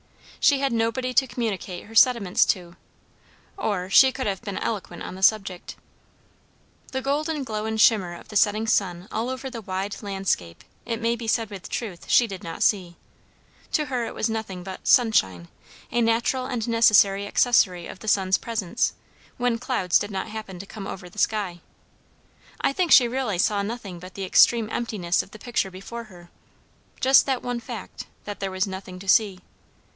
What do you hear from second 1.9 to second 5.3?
sentiments to, or she could have been eloquent on the